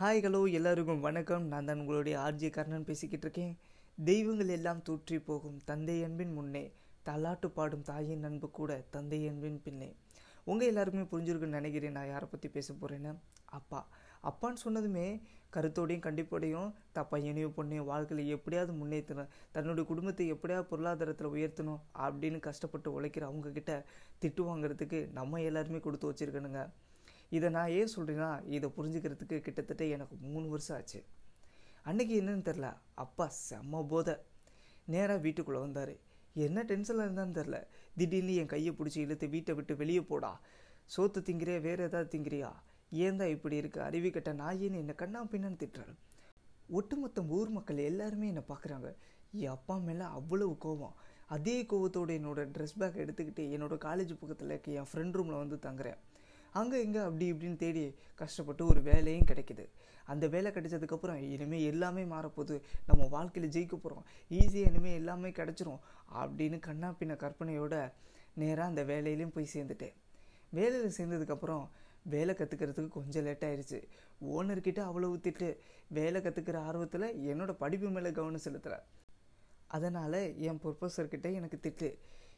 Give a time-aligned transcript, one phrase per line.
[0.00, 1.44] Hi hello எல்லாருக்கும் வணக்கம்.
[1.50, 3.52] நான் தான் உங்களுடைய ஆர்ஜி கர்ணன் பேசிக்கிட்டு இருக்கேன்.
[3.98, 6.62] தெய்வங்கள் எல்லாம் தூற்றி போகும் தந்தை அன்பின் முன்னே
[7.08, 9.88] தலாட்டு பாடும் தாயின் அன்பு கூட தந்தை அன்பின் பின்னே.
[10.50, 11.96] உங்கள் எல்லாருக்குமே புரிஞ்சிருக்குன்னு நினைக்கிறேன்.
[11.98, 13.12] நான் யாரை பற்றி பேச போகிறேன்னு
[13.58, 13.80] அப்பா.
[14.30, 15.06] அப்பான்னு சொன்னதுமே
[15.56, 22.90] கருத்தோடையும் கண்டிப்போடையும் தப்பா பையனையும் பொண்ணையும் வாழ்க்கையில் எப்படியாவது முன்னேற்றணும் தன்னுடைய குடும்பத்தை எப்படியாவது பொருளாதாரத்தில் உயர்த்தணும் அப்படின்னு கஷ்டப்பட்டு
[22.96, 23.74] உழைக்கிற அவங்கக்கிட்ட
[24.24, 26.62] திட்டு வாங்குறதுக்கு நம்ம எல்லாருமே கொடுத்து வச்சுருக்கணுங்க.
[27.34, 31.00] இதை நான் ஏன் சொல்கிறேன்னா இதை புரிஞ்சுக்கிறதுக்கு கிட்டத்தட்ட எனக்கு மூணு வருஷம் ஆச்சு.
[31.84, 34.14] அன்றைக்கி என்னன்னு தெரில அப்பா செம்ம போதை.
[34.84, 35.92] நேராக வீட்டுக்குள்ளே வந்தார்.
[36.34, 37.58] என்ன டென்ஷனில் இருந்தான்னு தெரில
[37.96, 40.40] திடீர்னு என் கையை பிடிச்சி இழுத்து வீட்டை விட்டு வெளியே போடா.
[40.96, 42.50] சோத்து திங்கிறியா வேறு ஏதாவது திங்கிறியா?
[42.90, 43.80] ஏன் தான் இப்படி இருக்கு?
[43.80, 45.94] அறிவி கட்ட நாயின்னு என்னை கண்ணா பின்னான்னு திட்டுறாரு.
[46.68, 48.90] ஒட்டுமொத்த ஊர் மக்கள் எல்லாருமே என்னை பார்க்குறாங்க
[49.32, 50.96] என் அப்பா மேலே அவ்வளவு கோவம்.
[51.26, 56.00] அதே கோவத்தோட என்னோடய ட்ரெஸ் பேக் எடுத்துக்கிட்டு என்னோட காலேஜ் பக்கத்தில் இருக்க என் ஃப்ரெண்ட் ரூமில் வந்து தங்குறேன்.
[56.58, 57.84] அங்கே இங்கே அப்படி இப்படின்னு தேடி
[58.20, 59.64] கஷ்டப்பட்டு ஒரு வேலையும் கிடைக்குது.
[60.12, 62.56] அந்த வேலை கிடைச்சதுக்கப்புறம் இனிமேல் எல்லாமே மாறப்போகுது.
[62.88, 64.04] நம்ம வாழ்க்கையில் ஜெயிக்க போகிறோம்
[64.40, 65.80] ஈஸியாக இனிமேல் எல்லாமே கிடச்சிரும்
[66.22, 67.76] அப்படின்னு கண்ணா பின்ன கற்பனையோட
[68.42, 69.94] நேராக அந்த வேலையிலையும் போய் சேர்ந்துட்டேன்.
[70.58, 71.64] வேலையில் சேர்ந்ததுக்கப்புறம்
[72.14, 73.78] வேலை கற்றுக்கிறதுக்கு கொஞ்சம் லேட் ஆயிடுச்சு
[74.36, 75.48] ஓனர்கிட்ட அவ்வளவு திட்டு.
[75.98, 78.84] வேலை கற்றுக்கிற ஆர்வத்தில் என்னோடய படிப்பு மேலே கவனம் செலுத்துகிறேன்
[79.76, 81.88] அதனால் என் ப்ரொஃபஸர்கிட்ட எனக்கு திட்டு.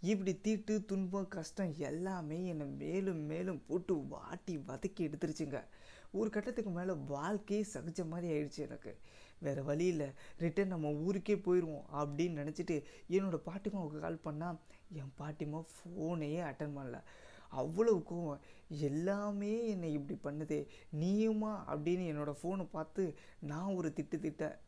[0.00, 5.64] இப்படி தீட்டு துன்பம் கஷ்டம் எல்லாமே என்னை மேலும் மேலும் போட்டு வாட்டி வதக்கி எடுத்துருச்சுங்க.
[6.10, 8.96] ஒரு கட்டத்துக்கு மேலே வாழ்க்கையே சகிச்ச மாதிரி ஆயிடுச்சு எனக்கு.
[9.38, 10.06] வேறு வழி இல்லை.
[10.40, 14.58] ரிட்டன் நம்ம ஊருக்கே போயிடுவோம் அப்படின்னு நினச்சிட்டு என்னோடய பாட்டிமாவுக்கு கால் பண்ணால்
[14.92, 17.02] என் பாட்டிமா ஃபோனையே அட்டன் பண்ணல.
[17.48, 18.40] அவ்வளவு கோவம்.
[18.68, 24.60] எல்லாமே என்னை இப்படி பண்ணுதே நீயுமா அப்படின்னு என்னோடய ஃபோனை பார்த்து நான் ஒரு திட்டு திட்ட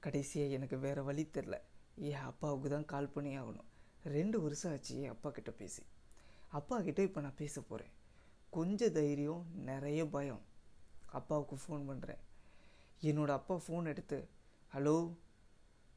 [0.00, 1.58] கடைசியாக எனக்கு வேறு வழி தெரில
[1.94, 3.70] என் அப்பாவுக்கு தான் கால் பண்ணி ஆகணும்.
[4.04, 5.82] ரெண்டு வருஷம் ஆச்சு என் அப்பா கிட்ட பேசி.
[6.48, 7.92] அப்பா கிட்ட இப்போ நான் பேச போகிறேன்
[8.50, 10.42] கொஞ்சம் தைரியம் நிறைய பயம்.
[11.18, 12.22] அப்பாவுக்கு ஃபோன் பண்ணுறேன்
[13.02, 14.28] என்னோடய அப்பா ஃபோன் எடுத்து
[14.74, 15.14] ஹலோ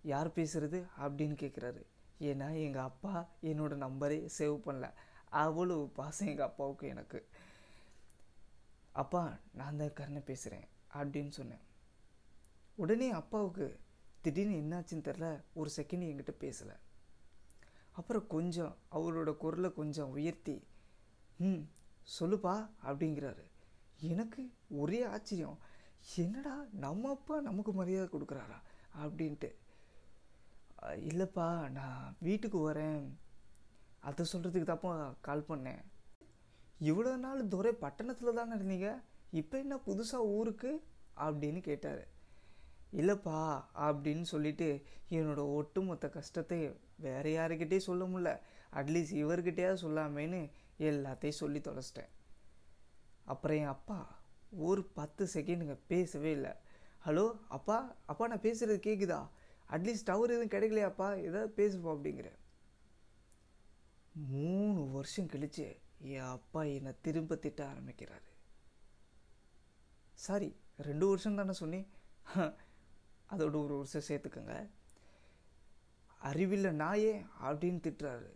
[0.03, 1.81] யார் பேசுகிறது அப்படின்னு கேட்குறாரு
[2.19, 4.87] ஏன்னா எங்கள் அப்பா என்னோடய நம்பரே சேவ் பண்ணல.
[5.31, 7.25] அவ்வளோ பாசம் எங்கள் அப்பாவுக்கு எனக்கு.
[8.91, 11.63] அப்பா நான் தான் கருணை பேசுகிறேன் அப்படின்னு சொன்னேன்.
[12.75, 13.79] உடனே அப்பாவுக்கு
[14.21, 16.75] திடீர்னு என்னாச்சுன்னு தெரில ஒரு செகண்ட் என்கிட்ட பேசலை.
[17.95, 20.63] அப்புறம் கொஞ்சம் அவரோட குரலை கொஞ்சம் உயர்த்தி
[21.37, 21.61] ம்
[22.19, 23.43] சொல்லுப்பா அப்படிங்கிறாரு.
[23.99, 25.57] எனக்கு ஒரே ஆச்சரியம்.
[26.15, 28.61] என்னடா நம்ம அப்பா நமக்கு மரியாதை கொடுக்குறாரா?
[29.03, 29.55] அப்படின்ட்டு.
[30.81, 33.03] இல்லைப்பா நான் வீட்டுக்கு வரேன்.
[33.99, 35.83] அதை சொல்கிறதுக்கு தப்பா கால் பண்ணேன்.
[36.79, 39.01] இவ்வளோ நாள் துரை பட்டணத்தில் தானே இருந்தீங்க?
[39.31, 40.83] இப்போ என்ன புதுசாக ஊருக்கு?
[41.17, 42.07] அப்படின்னு கேட்டார்.
[42.93, 46.59] இல்லைப்பா அப்படின்னு சொல்லிட்டு என்னோட ஒட்டுமொத்த கஷ்டத்தை
[46.95, 48.39] வேற யாருக்கிட்டே சொல்ல முடில
[48.73, 52.11] அட்லீஸ்ட் இவர்கிட்டயாவது சொல்லாமேன்னு எல்லாத்தையும் சொல்லி தொலைச்சிட்டேன்.
[53.23, 54.19] அப்புறம் என் அப்பா
[54.51, 56.53] ஒரு பத்து செகண்டுங்க பேசவே இல்லை.
[57.05, 59.27] ஹலோ அப்பா அப்பா நான் பேசுகிறது கேட்குதா
[59.69, 61.07] அட்லீஸ்ட் டவர் எதுவும் கிடைக்கலையாப்பா?
[61.23, 62.31] ஏதாவது பேசுப்பா அப்படிங்கிற
[64.13, 68.29] மூணு வருஷம் கழிச்சு என் அப்பா என்னை திரும்ப திட்ட ஆரம்பிக்கிறாரு.
[70.13, 71.87] சாரி ரெண்டு வருஷம் தானே சொன்னேன்.
[73.29, 74.55] அதோட ஒரு வருஷம் சேர்த்துக்கோங்க.
[76.19, 77.13] அறிவில்லை நாயே
[77.43, 78.29] அப்படின்னு திட்டுறாரு.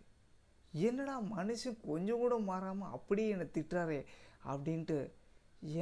[0.72, 4.04] என்னடா மனுஷன் கொஞ்சம் கூட மாறாமல் அப்படியே என்னை திட்டுறாரே
[4.44, 4.98] அப்படின்ட்டு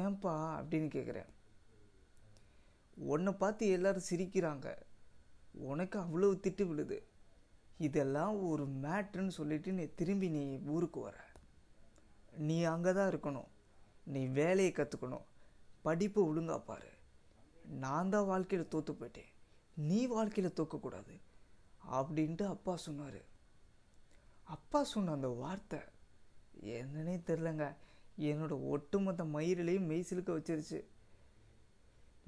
[0.05, 1.29] ஏன்பா அப்படின்னு கேட்குறேன்
[2.97, 4.69] உன்னை பார்த்து எல்லாரும் சிரிக்கிறாங்க.
[5.53, 6.99] உனக்கு அவ்வளோ திட்டு விழுது.
[7.79, 11.17] இதெல்லாம் ஒரு மேட்ருன்னு சொல்லிட்டு நீ திரும்பி நீ ஊருக்கு வர.
[12.49, 13.49] நீ அங்கே தான் இருக்கணும்.
[14.05, 15.27] நீ வேலையை கற்றுக்கணும்
[15.83, 16.91] படிப்பை ஒழுங்கா பாரு.
[17.85, 19.31] நான் தான் வாழ்க்கையில் தோற்று போயிட்டேன்.
[19.89, 21.15] நீ வாழ்க்கையில் தோக்கக்கூடாது.
[21.99, 23.21] அப்படின்ட்டு அப்பா சொன்னார்.
[24.57, 25.81] அப்பா சொன்ன அந்த வார்த்தை
[26.77, 27.65] என்னன்னே தெரிலங்க
[28.31, 30.81] என்னோட ஒட்டுமொத்த மயிரிலையும் மெய்சிலுக்க வச்சிருச்சு.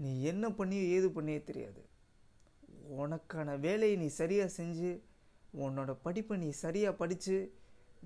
[0.03, 1.83] நீ என்ன பண்ணியோ ஏது பண்ணியே தெரியாது.
[3.01, 4.91] உனக்கான வேலையை நீ சரியாக செஞ்சு
[5.65, 7.37] உன்னோட படிப்பை நீ சரியாக படித்து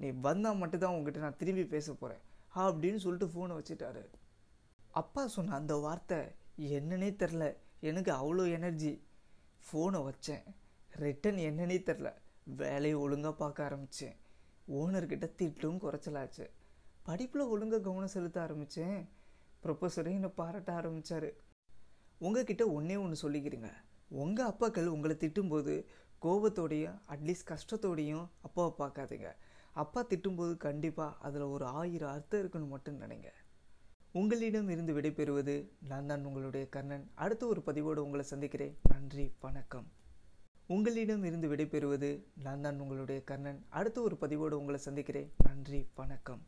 [0.02, 2.22] நீ வந்தால் மட்டும்தான் உங்ககிட்ட நான் திரும்பி பேச போகிறேன்
[2.64, 4.02] அப்படின்னு சொல்லிட்டு ஃபோனை வச்சுட்டாரு.
[5.00, 6.18] அப்பா சொன்ன அந்த வார்த்தை
[6.58, 7.56] என்னன்னே தெரில.
[7.80, 9.02] எனக்கு அவ்வளோ எனர்ஜி
[9.66, 10.44] ஃபோனை வச்சேன்.
[10.98, 12.12] ரிட்டன் என்னன்னே தெரில.
[12.44, 14.16] வேலையை ஒழுங்காக பார்க்க ஆரம்பித்தேன்
[14.68, 16.46] ஓனர்கிட்ட திட்டும் குறைச்சலாச்சு.
[17.02, 19.08] படிப்பில் ஒழுங்காக கவனம் செலுத்த ஆரம்பித்தேன்
[19.62, 21.32] ப்ரொஃபஸரையும் என்னை பாராட்ட ஆரம்பித்தார்
[22.18, 23.70] உங்ககிட்ட ஒன்றே ஒன்று சொல்லிக்கிறீங்க.
[24.08, 25.84] உங்கள் அப்பாக்கள் உங்களை திட்டும்போது
[26.22, 29.30] கோபத்தோடையும் அட்லீஸ்ட் கஷ்டத்தோடையும் அப்பாவை பார்க்காதீங்க.
[29.72, 33.26] அப்பா திட்டும்போது கண்டிப்பாக அதில் ஒரு ஆயிரம் அர்த்தம் இருக்குன்னு மட்டும் நினைங்க.
[34.16, 37.10] உங்களிடம் இருந்து விடைபெறுவது நான் தான் உங்களுடைய கர்ணன்.
[37.14, 38.76] அடுத்த ஒரு பதிவோடு உங்களை சந்திக்கிறேன்.
[38.88, 39.86] நன்றி வணக்கம்.
[40.66, 43.64] உங்களிடம் இருந்து விடைபெறுவது நான் தான் உங்களுடைய கர்ணன்.
[43.68, 45.32] அடுத்த ஒரு பதிவோடு உங்களை சந்திக்கிறேன்.
[45.44, 46.42] நன்றி வணக்கம்.